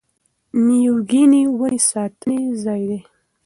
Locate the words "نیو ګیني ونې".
0.65-1.79